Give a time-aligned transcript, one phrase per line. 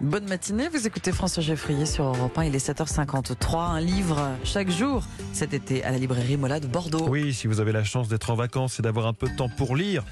[0.00, 4.70] Bonne matinée, vous écoutez François Geffrier sur Europe 1, il est 7h53, un livre chaque
[4.70, 5.02] jour
[5.34, 7.06] cet été à la librairie Mola de Bordeaux.
[7.06, 9.50] Oui, si vous avez la chance d'être en vacances et d'avoir un peu de temps
[9.50, 10.02] pour lire.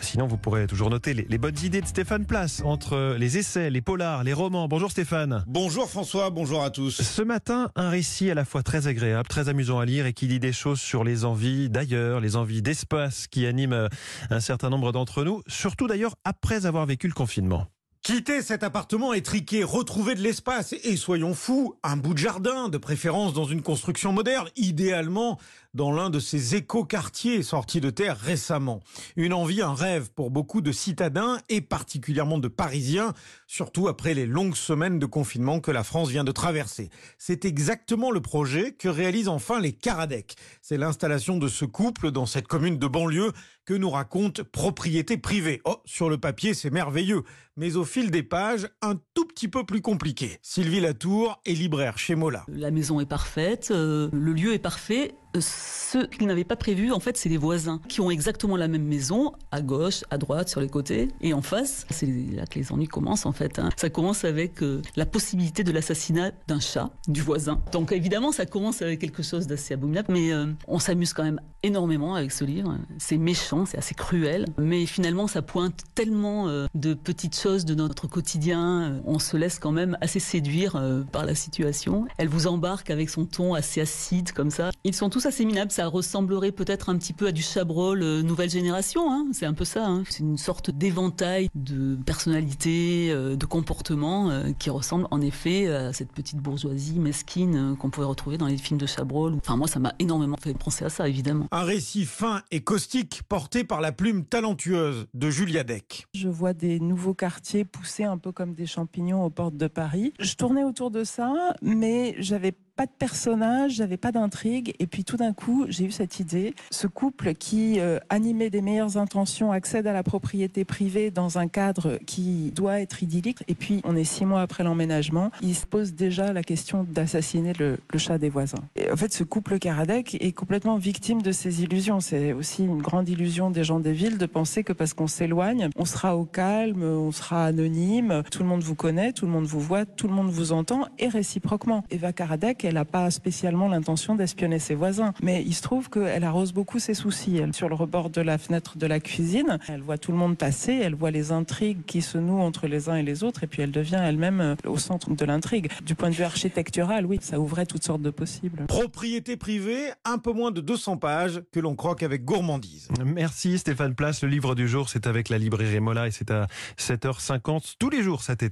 [0.00, 3.68] Sinon, vous pourrez toujours noter les, les, bonnes idées de Stéphane Place entre les essais,
[3.68, 4.68] les polars, les romans.
[4.68, 5.42] Bonjour Stéphane.
[5.48, 7.02] Bonjour François, bonjour à tous.
[7.02, 10.28] Ce matin, un récit à la fois très agréable, très amusant à lire et qui
[10.28, 13.88] dit des choses sur les envies d'ailleurs, les envies d'espace qui animent
[14.30, 17.66] un certain nombre d'entre nous, surtout d'ailleurs après avoir vécu le confinement.
[18.06, 22.78] Quitter cet appartement étriqué, retrouver de l'espace et soyons fous, un bout de jardin, de
[22.78, 25.40] préférence dans une construction moderne, idéalement
[25.74, 28.80] dans l'un de ces éco-quartiers sortis de terre récemment.
[29.16, 33.12] Une envie, un rêve pour beaucoup de citadins et particulièrement de Parisiens,
[33.48, 36.90] surtout après les longues semaines de confinement que la France vient de traverser.
[37.18, 40.36] C'est exactement le projet que réalisent enfin les Caradec.
[40.62, 43.32] C'est l'installation de ce couple dans cette commune de banlieue
[43.66, 45.60] que nous raconte propriété privée.
[45.64, 47.22] Oh, sur le papier, c'est merveilleux,
[47.56, 50.38] mais au fil des pages, un tout petit peu plus compliqué.
[50.40, 52.44] Sylvie Latour est libraire chez Mola.
[52.48, 57.00] La maison est parfaite, euh, le lieu est parfait ce qu'ils n'avaient pas prévu, en
[57.00, 60.60] fait, c'est les voisins qui ont exactement la même maison, à gauche, à droite, sur
[60.60, 61.86] les côtés, et en face.
[61.90, 63.58] C'est là que les ennuis commencent, en fait.
[63.58, 63.70] Hein.
[63.76, 67.60] Ça commence avec euh, la possibilité de l'assassinat d'un chat, du voisin.
[67.72, 71.40] Donc évidemment, ça commence avec quelque chose d'assez abominable, mais euh, on s'amuse quand même
[71.62, 72.76] énormément avec ce livre.
[72.98, 77.74] C'est méchant, c'est assez cruel, mais finalement, ça pointe tellement euh, de petites choses de
[77.74, 79.00] notre quotidien.
[79.04, 80.80] On se laisse quand même assez séduire
[81.12, 82.06] par la situation.
[82.18, 84.70] Elle vous embarque avec son ton assez acide, comme ça.
[84.84, 85.70] Ils sont tous assez minables.
[85.70, 89.12] Ça ressemblerait peut-être un petit peu à du Chabrol euh, nouvelle génération.
[89.12, 89.26] Hein.
[89.32, 89.86] C'est un peu ça.
[89.86, 90.04] Hein.
[90.08, 95.92] C'est une sorte d'éventail de personnalités, euh, de comportements euh, qui ressemble en effet à
[95.92, 99.34] cette petite bourgeoisie mesquine qu'on pouvait retrouver dans les films de Chabrol.
[99.34, 101.46] Enfin, moi, ça m'a énormément fait penser à ça, évidemment.
[101.50, 106.06] Un récit fin et caustique porté par la plume talentueuse de Julia Deck.
[106.14, 110.12] Je vois des nouveaux quartiers pousser un peu comme des champignons aux portes de Paris.
[110.20, 114.74] Je tournais autour de ça, mais j'avais pas de personnage, j'avais pas d'intrigue.
[114.78, 116.54] Et puis tout d'un coup, j'ai eu cette idée.
[116.70, 121.48] Ce couple qui, euh, animé des meilleures intentions, accède à la propriété privée dans un
[121.48, 123.38] cadre qui doit être idyllique.
[123.48, 125.30] Et puis, on est six mois après l'emménagement.
[125.40, 128.62] Il se pose déjà la question d'assassiner le, chat des voisins.
[128.76, 132.00] Et en fait, ce couple Karadec est complètement victime de ces illusions.
[132.00, 135.70] C'est aussi une grande illusion des gens des villes de penser que parce qu'on s'éloigne,
[135.76, 139.46] on sera au calme, on sera anonyme, tout le monde vous connaît, tout le monde
[139.46, 141.84] vous voit, tout le monde vous entend, et réciproquement.
[141.90, 145.12] Eva Karadec, elle n'a pas spécialement l'intention d'espionner ses voisins.
[145.22, 147.36] Mais il se trouve qu'elle arrose beaucoup ses soucis.
[147.36, 150.36] Elle, sur le rebord de la fenêtre de la cuisine, elle voit tout le monde
[150.36, 153.46] passer, elle voit les intrigues qui se nouent entre les uns et les autres, et
[153.46, 155.70] puis elle devient elle-même euh, au centre de l'intrigue.
[155.84, 158.66] Du point de vue architectural, oui, ça ouvrait toutes sortes de possibles.
[158.66, 162.88] Propriété privée, un peu moins de 200 pages, que l'on croque avec gourmandise.
[163.04, 164.22] Merci Stéphane Place.
[164.22, 166.46] Le livre du jour, c'est avec la librairie Mola et c'est à
[166.78, 168.46] 7h50 tous les jours cet été.